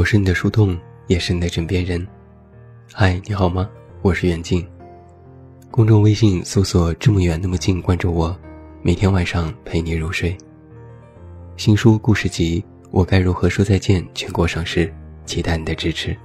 [0.00, 0.78] 我是你的树洞，
[1.08, 2.08] 也是你的枕边人。
[2.90, 3.68] 嗨，你好吗？
[4.00, 4.66] 我是远近。
[5.70, 8.34] 公众微信搜索“这么远那么近”，关注我，
[8.80, 10.34] 每天晚上陪你入睡。
[11.58, 14.90] 新书故事集《我该如何说再见》全国上市，
[15.26, 16.16] 期待你的支持。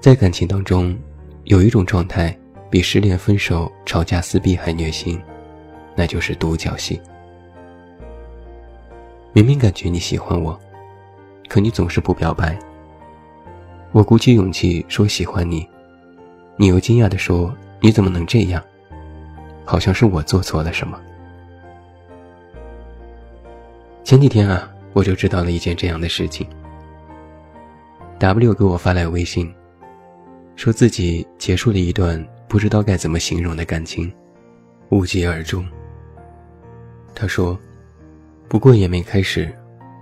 [0.00, 0.98] 在感情当中，
[1.44, 2.34] 有一种状态
[2.70, 5.20] 比失恋、分手、吵架、撕逼还虐心，
[5.94, 6.98] 那就是独角戏。
[9.38, 10.58] 明明感觉你喜欢我，
[11.48, 12.58] 可你总是不表白。
[13.92, 15.64] 我鼓起勇气说喜欢你，
[16.56, 18.60] 你又惊讶地说：“你怎么能这样？
[19.64, 21.00] 好像是我做错了什么。”
[24.02, 26.44] 前几天啊，我就知道了一件这样的事情。
[28.18, 29.54] W 给我发来微信，
[30.56, 34.12] 说自己结束了一段不知道该怎么形容的感情，
[34.88, 35.64] 无疾而终。
[37.14, 37.56] 他说。
[38.48, 39.54] 不过也没开始，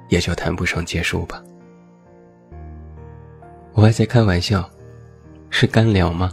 [0.08, 1.42] 也就谈不上结束吧。
[3.72, 4.70] 我还在开玩笑，
[5.50, 6.30] 是干聊吗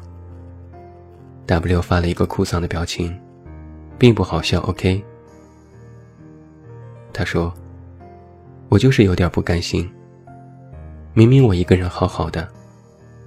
[1.47, 3.19] ？W 发了一个哭丧的表情，
[3.97, 4.61] 并不好笑。
[4.61, 5.03] OK，
[7.11, 7.51] 他说
[8.69, 9.91] ：“我就是有点不甘心，
[11.13, 12.47] 明明我一个人好好的，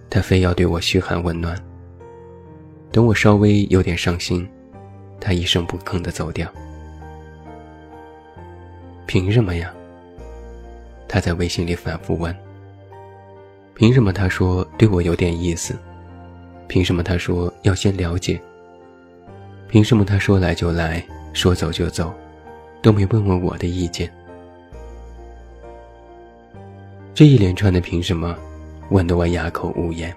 [0.09, 1.61] 他非要对我嘘寒问暖。
[2.93, 4.48] 等我稍微有点伤心，
[5.21, 6.48] 他一声不吭的走掉。”
[9.07, 9.73] 凭什么呀？
[11.09, 12.35] 他在微信里反复问。
[13.75, 15.79] 凭什么他说对我有点意思？
[16.67, 18.41] 凭什么他说要先了解？
[19.69, 22.12] 凭什么他说来就来，说走就走，
[22.83, 24.11] 都没问问我的意见？
[27.15, 28.37] 这一连串的凭什么，
[28.91, 30.15] 问得我哑口无言。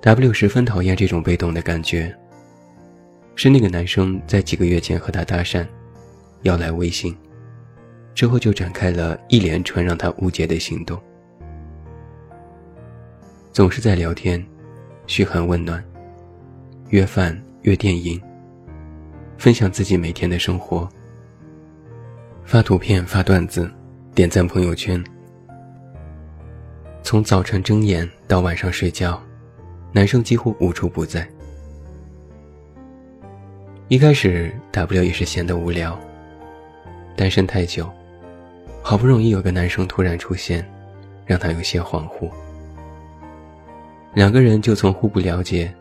[0.00, 2.14] W 十分讨厌这种被动的感觉。
[3.38, 5.64] 是那个男生在几个月前和他搭讪，
[6.40, 7.14] 要来微信，
[8.14, 10.98] 之后就展开了一连串让他误解的行动，
[13.52, 14.44] 总是在聊天，
[15.06, 15.84] 嘘寒问暖，
[16.88, 18.18] 约饭约电影，
[19.36, 20.88] 分享自己每天的生活，
[22.42, 23.70] 发图片发段子，
[24.14, 25.04] 点赞朋友圈，
[27.02, 29.22] 从早晨睁眼到晚上睡觉，
[29.92, 31.28] 男生几乎无处不在。
[33.88, 35.96] 一开始，W 也是闲得无聊。
[37.14, 37.88] 单身太久，
[38.82, 40.68] 好不容易有个男生突然出现，
[41.24, 42.28] 让他有些恍惚。
[44.12, 45.72] 两个人就从互不了解，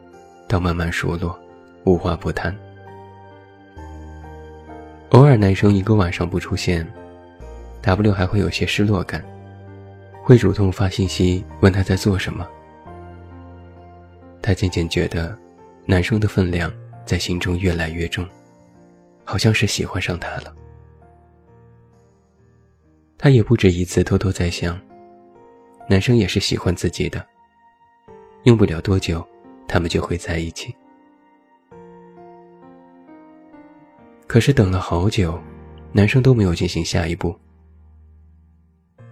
[0.47, 1.35] 到慢慢熟络，
[1.83, 2.55] 无话不谈。
[5.09, 6.87] 偶尔男生一个晚上不出现
[7.81, 9.25] ，W 还会有些失落感，
[10.21, 12.47] 会主动发信息问他在做什么。
[14.43, 15.35] 他渐渐觉得，
[15.87, 16.71] 男生的分量。
[17.05, 18.27] 在心中越来越重，
[19.23, 20.53] 好像是喜欢上他了。
[23.17, 24.79] 他也不止一次偷偷在想，
[25.87, 27.25] 男生也是喜欢自己的，
[28.43, 29.25] 用不了多久，
[29.67, 30.75] 他们就会在一起。
[34.27, 35.39] 可是等了好久，
[35.91, 37.33] 男生都没有进行下一步。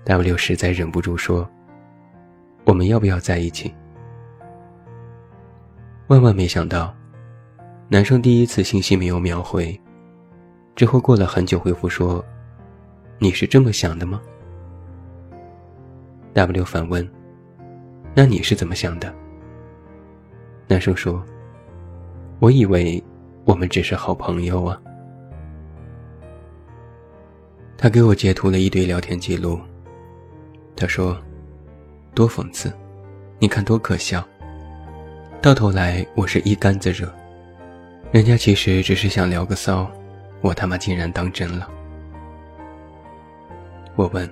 [0.05, 1.49] W 实在忍不住说
[2.65, 3.73] ：“我们要不要在一起？”
[6.07, 6.93] 万万没想到。
[7.89, 9.79] 男生第一次信息没有秒回，
[10.75, 12.23] 之后过了很久回复说
[13.19, 14.19] ：“你是这么想的吗
[16.33, 17.07] ？”W 反问
[18.15, 19.13] ：“那你是怎么想的？”
[20.65, 21.23] 男生说
[22.39, 23.03] ：“我以为
[23.45, 24.81] 我们只是好朋友啊。”
[27.77, 29.59] 他给我截图了一堆聊天记录。
[30.75, 31.15] 他说
[32.15, 32.73] ：“多讽刺，
[33.37, 34.25] 你看多可笑。
[35.41, 37.13] 到头来我是一竿子热。”
[38.13, 39.91] 人家其实只是想聊个骚，
[40.41, 41.67] 我他妈竟然当真了。
[43.95, 44.29] 我问：“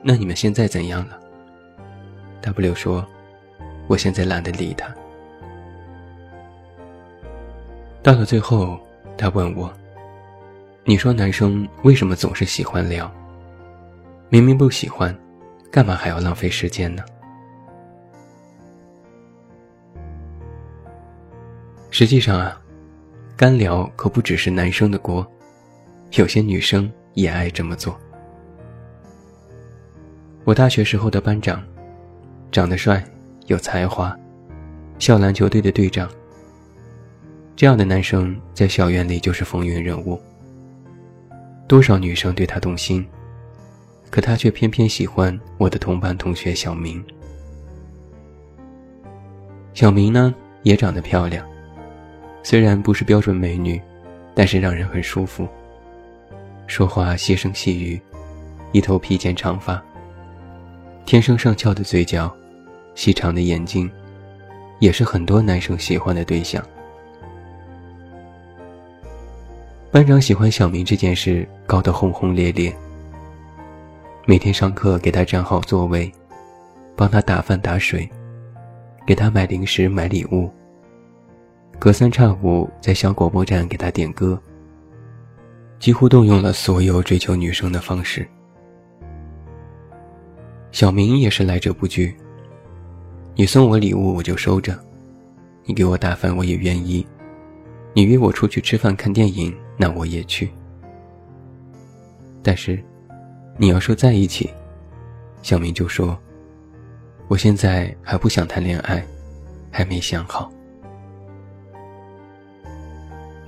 [0.00, 1.18] 那你们现在怎样了
[2.40, 3.04] ？”W 说
[3.88, 4.94] ：“我现在懒得理他。”
[8.00, 8.78] 到了最后，
[9.16, 9.72] 他问我
[10.86, 13.12] ：“你说男生为什么总是喜欢聊？
[14.28, 15.12] 明明不喜欢，
[15.68, 17.02] 干嘛还要浪费时间呢？”
[21.90, 22.56] 实际上啊。
[23.38, 25.24] 干聊可不只是男生的锅，
[26.14, 27.96] 有些女生也爱这么做。
[30.42, 31.62] 我大学时候的班长，
[32.50, 33.00] 长得帅，
[33.46, 34.12] 有才华，
[34.98, 36.10] 校篮球队的队长。
[37.54, 40.20] 这样的男生在校园里就是风云人物。
[41.68, 43.06] 多少女生对他动心，
[44.10, 47.00] 可他却偏偏喜欢我的同班同学小明。
[49.74, 50.34] 小明呢，
[50.64, 51.46] 也长得漂亮。
[52.48, 53.78] 虽然不是标准美女，
[54.34, 55.46] 但是让人很舒服。
[56.66, 58.00] 说话细声细语，
[58.72, 59.78] 一头披肩长发，
[61.04, 62.34] 天生上翘的嘴角，
[62.94, 63.90] 细长的眼睛，
[64.78, 66.64] 也是很多男生喜欢的对象。
[69.90, 72.74] 班长喜欢小明这件事搞得轰轰烈烈，
[74.24, 76.10] 每天上课给他占好座位，
[76.96, 78.08] 帮他打饭打水，
[79.06, 80.50] 给他买零食买礼物。
[81.80, 84.36] 隔三差五在小广播站给他点歌，
[85.78, 88.26] 几乎动用了所有追求女生的方式。
[90.72, 92.12] 小明也是来者不拒。
[93.36, 94.76] 你送我礼物我就收着，
[95.64, 97.06] 你给我打饭我也愿意，
[97.94, 100.50] 你约我出去吃饭看电影那我也去。
[102.42, 102.82] 但是，
[103.56, 104.50] 你要说在一起，
[105.42, 106.18] 小明就说
[107.28, 109.06] ：“我现在还不想谈恋爱，
[109.70, 110.52] 还没想好。”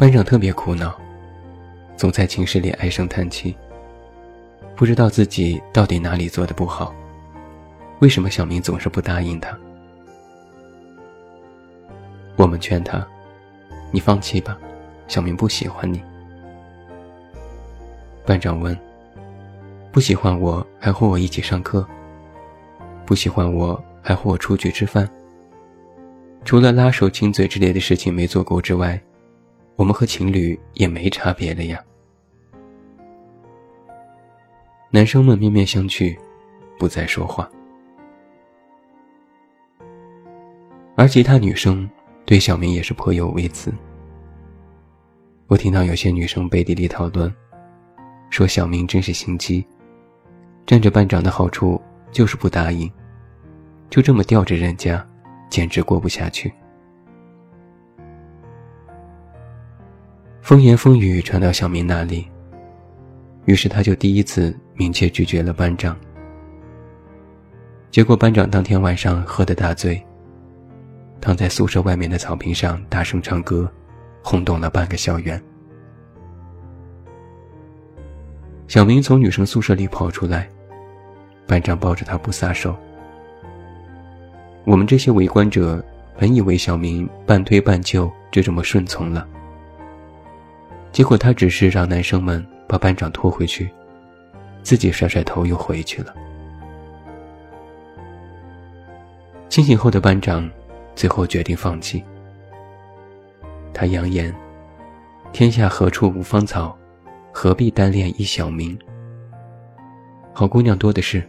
[0.00, 0.98] 班长特别苦恼，
[1.94, 3.54] 总在寝室里唉声叹气。
[4.74, 6.94] 不知道自己到底哪里做的不好，
[7.98, 9.54] 为什么小明总是不答应他？
[12.36, 13.06] 我们劝他
[13.92, 14.58] ：“你放弃吧，
[15.06, 16.02] 小明不喜欢你。”
[18.24, 18.74] 班长问
[19.92, 21.86] ：“不喜欢我还和我一起上课？
[23.04, 25.06] 不喜欢我还和我出去吃饭？
[26.42, 28.98] 除了拉手亲嘴之类的事情没做够之外？”
[29.80, 31.82] 我们和情侣也没差别了呀。
[34.90, 36.14] 男生们面面相觑，
[36.78, 37.50] 不再说话。
[40.96, 41.88] 而其他女生
[42.26, 43.72] 对小明也是颇有微词。
[45.46, 47.34] 我听到有些女生背地里讨论，
[48.28, 49.66] 说小明真是心机，
[50.66, 51.80] 占着班长的好处
[52.12, 52.92] 就是不答应，
[53.88, 55.02] 就这么吊着人家，
[55.48, 56.52] 简直过不下去。
[60.42, 62.26] 风言风语传到小明那里，
[63.44, 65.96] 于是他就第一次明确拒绝了班长。
[67.90, 70.02] 结果班长当天晚上喝得大醉，
[71.20, 73.70] 躺在宿舍外面的草坪上大声唱歌，
[74.22, 75.40] 轰动了半个校园。
[78.66, 80.48] 小明从女生宿舍里跑出来，
[81.46, 82.74] 班长抱着他不撒手。
[84.64, 85.84] 我们这些围观者
[86.18, 89.26] 本以为小明半推半就就这么顺从了。
[90.92, 93.70] 结果他只是让男生们把班长拖回去，
[94.62, 96.14] 自己甩甩头又回去了。
[99.48, 100.48] 清醒后的班长
[100.94, 102.04] 最后决定放弃。
[103.72, 104.34] 他扬言
[105.32, 106.76] ：“天下何处无芳草，
[107.32, 108.78] 何必单恋一小明？
[110.32, 111.22] 好姑娘多的是，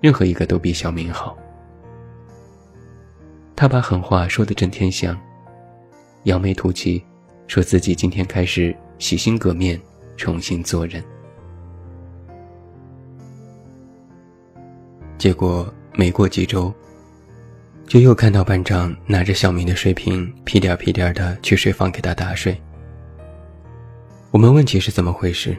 [0.00, 1.36] 任何一个都比小明好。”
[3.56, 5.18] 他把狠话说得震天响，
[6.24, 7.04] 扬眉吐气。
[7.46, 9.80] 说自己今天开始洗心革面，
[10.16, 11.02] 重新做人。
[15.18, 16.72] 结果没过几周，
[17.86, 22.60] 就又看到班长拿着小明的水瓶，屁颠屁颠的去水房给他打水。
[24.30, 25.56] 我们问起是怎么回事，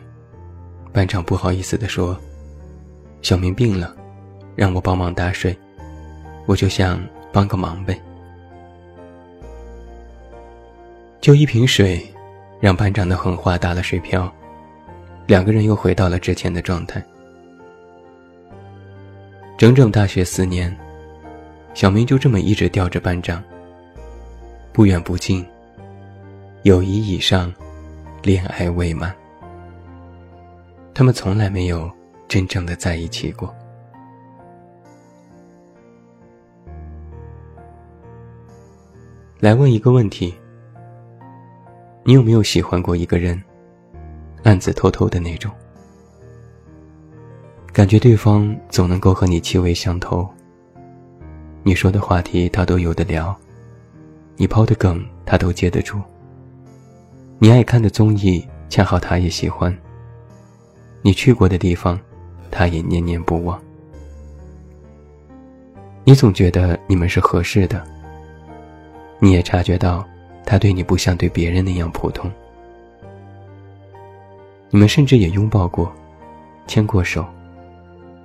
[0.93, 2.19] 班长不好意思的说
[3.23, 3.95] ：“小明病了，
[4.55, 5.57] 让我帮忙打水，
[6.45, 7.01] 我就想
[7.33, 7.99] 帮个忙呗。”
[11.19, 12.01] 就一瓶水，
[12.59, 14.31] 让班长的狠话打了水漂，
[15.25, 17.03] 两个人又回到了之前的状态。
[19.57, 20.75] 整整大学四年，
[21.73, 23.43] 小明就这么一直吊着班长，
[24.71, 25.45] 不远不近，
[26.63, 27.53] 友谊以上，
[28.21, 29.13] 恋爱未满，
[30.93, 31.91] 他们从来没有
[32.27, 33.53] 真正的在一起过。
[39.39, 40.33] 来问一个问题。
[42.07, 43.37] 你有没有喜欢过一个人，
[44.43, 45.51] 暗自偷偷的那种？
[47.73, 50.25] 感觉对方总能够和你气味相投。
[51.63, 53.35] 你说的话题他都有的聊，
[54.37, 55.99] 你抛的梗他都接得住。
[57.39, 59.77] 你爱看的综艺恰好他也喜欢。
[61.01, 61.99] 你去过的地方，
[62.49, 63.61] 他也念念不忘。
[66.05, 67.85] 你总觉得你们是合适的。
[69.19, 70.07] 你也察觉到。
[70.49, 72.31] 他对你不像对别人那样普通，
[74.69, 75.91] 你们甚至也拥抱过，
[76.65, 77.25] 牵过手，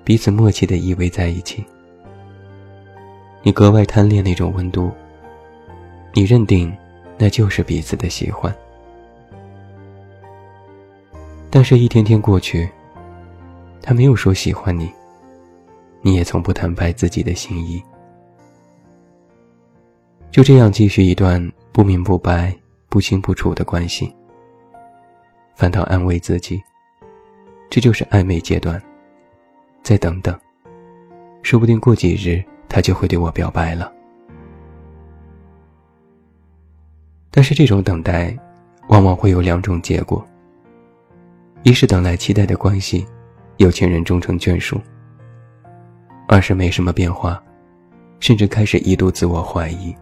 [0.04, 1.64] 彼此默契的依偎在一起。
[3.42, 4.92] 你格外贪恋那种温度，
[6.12, 6.72] 你认定
[7.18, 8.54] 那就是彼此的喜欢。
[11.50, 12.70] 但是，一天天过去，
[13.82, 14.88] 他没有说喜欢你，
[16.02, 17.82] 你也从不坦白自己的心意，
[20.30, 21.52] 就这样继续一段。
[21.72, 22.54] 不明不白、
[22.90, 24.14] 不清不楚的关系，
[25.56, 26.62] 反倒安慰自己，
[27.70, 28.80] 这就是暧昧阶段。
[29.82, 30.38] 再等等，
[31.42, 33.90] 说不定过几日他就会对我表白了。
[37.30, 38.36] 但是这种等待，
[38.88, 40.22] 往往会有两种结果：
[41.62, 43.06] 一是等来期待的关系，
[43.56, 44.76] 有情人终成眷属；
[46.28, 47.42] 二是没什么变化，
[48.20, 49.96] 甚至开始一度自我怀疑，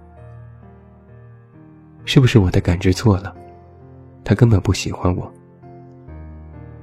[2.12, 3.32] 是不是我的感知错了？
[4.24, 5.32] 他根本不喜欢我。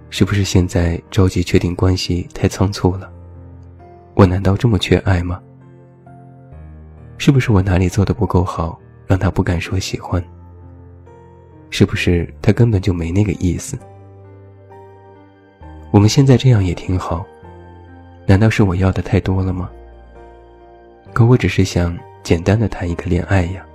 [0.09, 3.11] 是不是现在着急确定关系太仓促了？
[4.15, 5.43] 我难道这么缺爱吗？
[7.17, 10.23] 是不是我哪里做的不够好，让他不敢说喜欢？
[11.71, 13.77] 是不是他根本就没那个意思？
[15.91, 17.25] 我们现在这样也挺好，
[18.25, 19.69] 难道是我要的太多了吗？
[21.11, 23.66] 可我只是想简单的谈一个恋爱呀。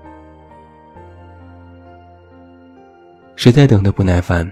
[3.45, 4.49] 实在等得不耐烦。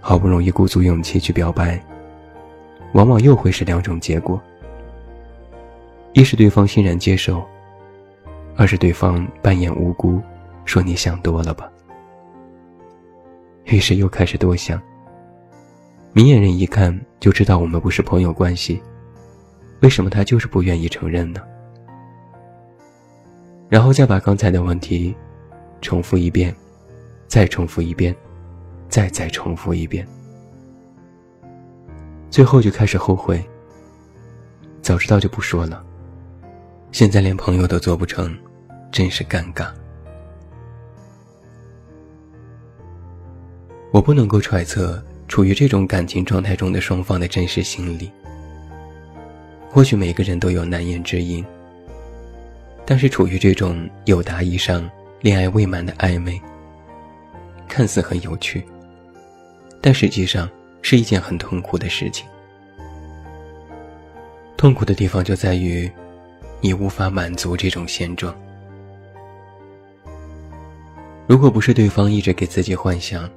[0.00, 1.78] 好不容易鼓足勇气去表白，
[2.94, 4.40] 往往又会是两种结果：
[6.14, 7.44] 一是对方欣然接受，
[8.56, 10.18] 二是对方扮演无辜，
[10.64, 11.70] 说你想多了吧。
[13.64, 14.80] 于是又开始多想。
[16.14, 18.82] 明眼人一看就知道我们不是朋友关系，
[19.82, 21.42] 为什么他就是不愿意承认呢？
[23.68, 25.14] 然后再把刚才的问题
[25.82, 26.56] 重复一遍，
[27.30, 28.14] 再重复一遍。
[28.88, 30.04] 再再重复一遍，
[32.28, 33.40] 最后就开始后悔。
[34.82, 35.80] 早知道就不说了，
[36.90, 38.36] 现在连朋友都做不成，
[38.90, 39.70] 真是尴尬。
[43.92, 48.10] 我不能够揣测处于这种感情状态中的双方的真实心理。
[49.70, 51.44] 或许每个人都有难言之隐，
[52.84, 56.42] 但是处于这种有达以上、恋爱未满的暧昧，
[57.70, 58.62] 看似很有趣。
[59.80, 60.46] 但实际上
[60.82, 62.26] 是一件很痛苦的事情。
[64.58, 65.90] 痛苦的地方就在于，
[66.60, 68.34] 你无法满足这种现状。
[71.26, 73.30] 如果不是对方一直给自己幻想，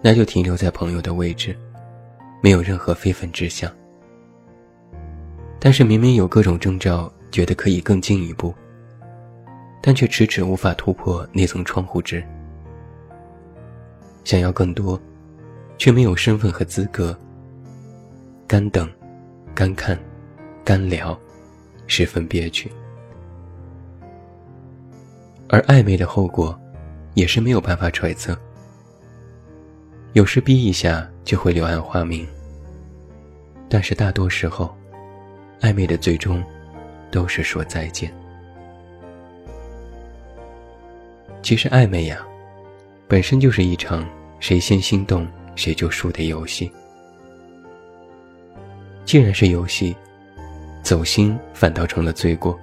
[0.00, 1.54] 那就停留在朋友的位置，
[2.40, 3.70] 没有任何非分之想。
[5.58, 8.54] 但是明明有各种征兆，觉得可以更进一步，
[9.82, 12.24] 但却迟迟无法突破那层窗户纸，
[14.24, 15.00] 想要更多。
[15.80, 17.18] 却没有身份和资格，
[18.46, 18.86] 干等，
[19.54, 19.98] 干看，
[20.62, 21.18] 干聊，
[21.86, 22.70] 十分憋屈。
[25.48, 26.54] 而暧昧的后果，
[27.14, 28.38] 也是没有办法揣测。
[30.12, 32.28] 有时逼一下就会柳暗花明，
[33.66, 34.76] 但是大多时候，
[35.62, 36.44] 暧昧的最终，
[37.10, 38.12] 都是说再见。
[41.40, 42.22] 其实暧昧呀，
[43.10, 45.26] 本身就是一场谁先心动。
[45.56, 46.70] 谁就输的游戏。
[49.04, 49.94] 既然是游戏，
[50.82, 52.58] 走心反倒成了罪过，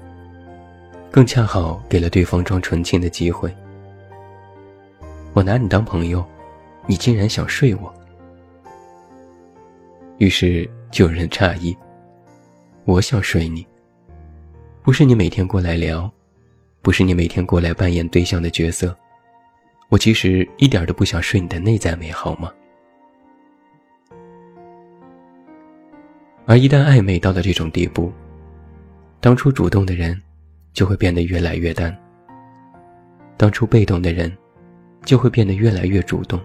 [1.12, 3.54] 更恰好给了对方装纯情的机会。
[5.34, 6.25] 我拿你当朋友，
[6.88, 7.94] 你竟然想睡我。
[10.18, 11.77] 于是就有人诧异：
[12.86, 13.68] 我想睡你，
[14.82, 16.10] 不是你每天过来聊，
[16.82, 18.98] 不是你每天过来扮演对象的角色，
[19.89, 22.51] 我其实一点都不想睡你的内在美好吗？
[26.46, 28.12] 而一旦暧昧到了这种地步，
[29.20, 30.22] 当初主动的人
[30.74, 31.98] 就会变得越来越淡，
[33.36, 34.36] 当初被动的人
[35.03, 36.39] 就会变得越来越主动，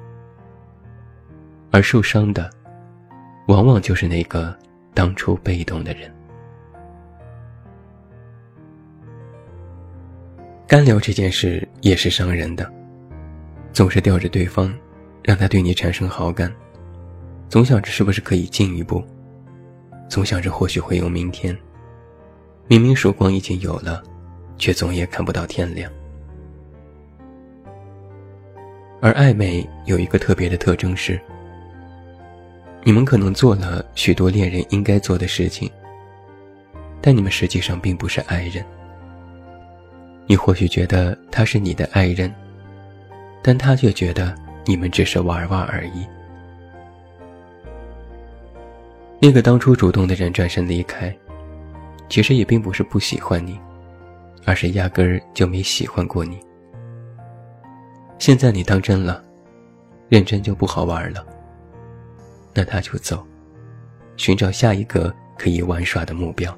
[1.70, 2.50] 而受伤的
[3.48, 4.56] 往往就是那个
[4.94, 6.12] 当初被动的人。
[10.66, 12.72] 干聊这件事也是伤人的，
[13.72, 14.72] 总是吊着对方，
[15.22, 16.52] 让他对你产生好感，
[17.48, 19.02] 总想着是不是可以进一步。
[20.08, 21.56] 总想着或许会有明天，
[22.68, 24.02] 明明曙光已经有了，
[24.58, 25.90] 却总也看不到天亮。
[29.00, 31.18] 而暧昧有一个特别的特征是，
[32.84, 35.70] 你们可能做了许多恋人应该做的事情，
[37.00, 38.62] 但你们实际上并不是爱人。
[40.26, 42.32] 你或许觉得他是你的爱人，
[43.42, 44.34] 但他却觉得
[44.64, 46.06] 你们只是玩玩而已。
[49.20, 51.14] 那个当初主动的人转身离开，
[52.08, 53.60] 其实也并不是不喜欢你，
[54.44, 56.40] 而是压根儿就没喜欢过你。
[58.18, 59.22] 现在你当真了，
[60.08, 61.24] 认真就不好玩了。
[62.54, 63.26] 那他就走，
[64.16, 66.56] 寻找下一个可以玩耍的目标。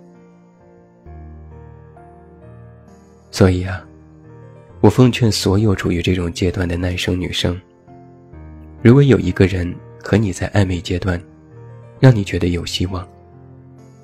[3.30, 3.86] 所以啊，
[4.84, 7.58] 我奉劝所有处于这种阶段的男生女生，
[8.82, 11.18] 如果有一个人和你在暧昧阶段，
[11.98, 13.08] 让你觉得有希望，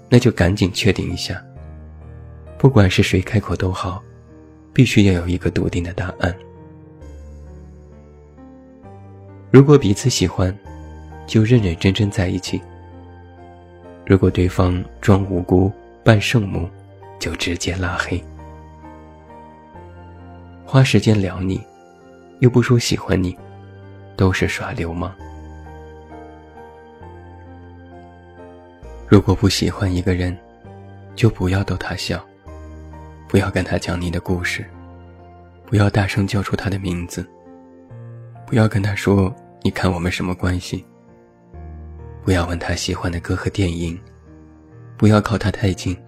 [0.09, 1.39] 那就赶紧确定一下。
[2.57, 4.03] 不管是谁开口都好，
[4.73, 6.35] 必须要有一个笃定的答案。
[9.51, 10.59] 如果彼此喜欢，
[11.27, 12.59] 就认认真真在一起；
[14.07, 15.71] 如果对方装无辜、
[16.03, 16.67] 扮圣母，
[17.19, 18.19] 就直接拉黑。
[20.71, 21.61] 花时间聊你，
[22.39, 23.37] 又不说喜欢你，
[24.15, 25.13] 都是耍流氓。
[29.09, 30.39] 如果不喜欢一个人，
[31.17, 32.25] 就不要逗他笑，
[33.27, 34.65] 不要跟他讲你的故事，
[35.67, 37.29] 不要大声叫出他的名字，
[38.47, 40.87] 不要跟他说你看我们什么关系，
[42.23, 44.01] 不要问他喜欢的歌和电影，
[44.97, 46.01] 不要靠他太近，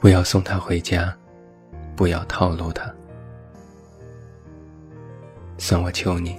[0.00, 1.16] 不要送他回家，
[1.94, 2.92] 不要套路他。
[5.58, 6.36] 算我求你，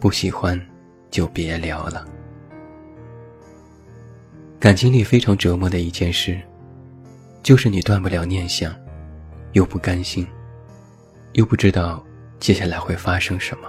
[0.00, 0.60] 不喜欢
[1.10, 2.06] 就别聊了。
[4.60, 6.40] 感情里非常折磨的一件事，
[7.42, 8.74] 就是你断不了念想，
[9.52, 10.26] 又不甘心，
[11.32, 12.04] 又不知道
[12.38, 13.68] 接下来会发生什么。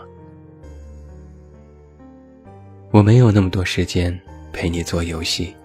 [2.92, 4.18] 我没有那么多时间
[4.52, 5.56] 陪你做游戏，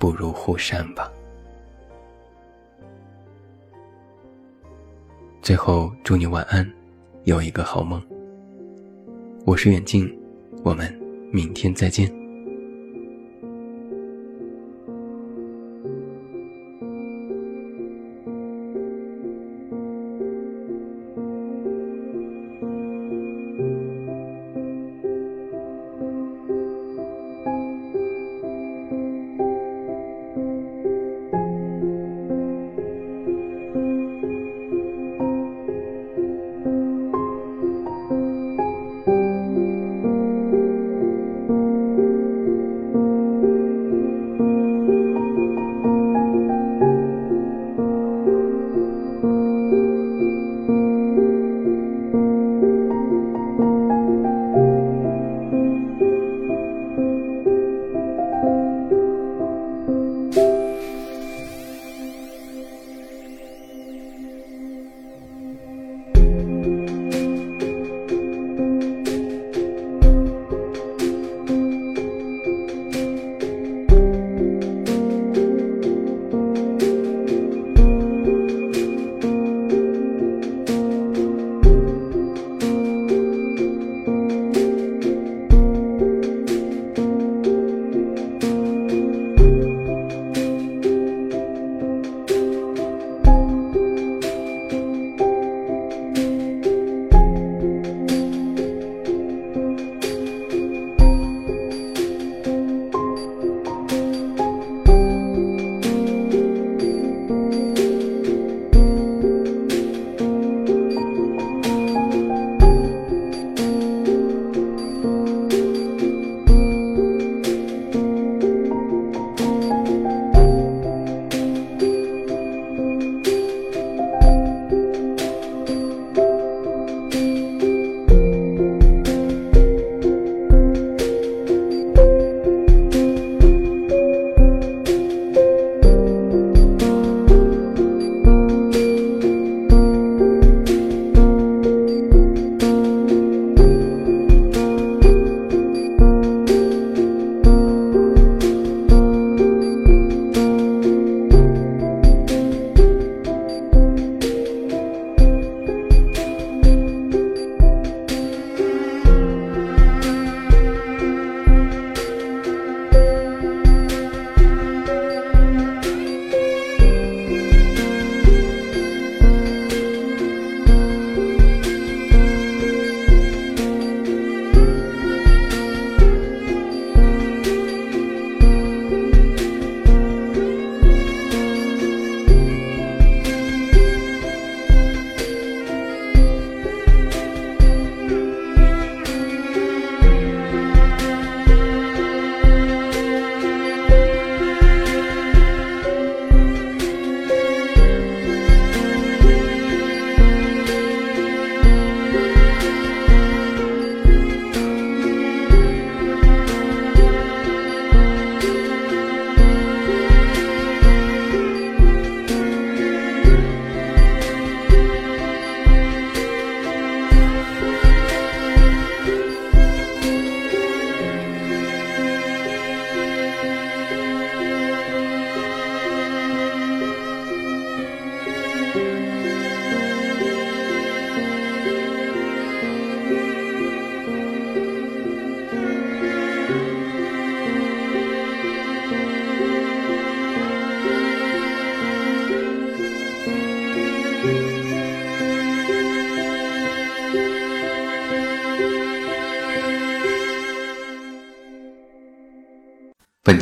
[0.00, 1.08] 不如互删吧。
[5.40, 6.68] 最后，祝你晚安，
[7.24, 8.02] 有一个好梦。
[9.44, 10.12] 我是远近，
[10.64, 10.92] 我们
[11.30, 12.21] 明天再见。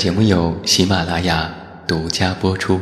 [0.00, 1.54] 节目由喜马拉雅
[1.86, 2.80] 独家播出。